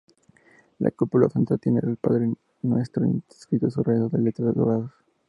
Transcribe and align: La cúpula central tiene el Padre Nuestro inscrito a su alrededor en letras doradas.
La 0.79 0.89
cúpula 0.89 1.29
central 1.29 1.59
tiene 1.59 1.79
el 1.83 1.95
Padre 1.95 2.33
Nuestro 2.63 3.05
inscrito 3.05 3.67
a 3.67 3.69
su 3.69 3.81
alrededor 3.81 4.15
en 4.15 4.23
letras 4.23 4.55
doradas. 4.55 4.91